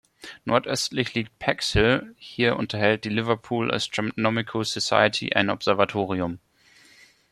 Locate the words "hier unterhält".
2.17-3.03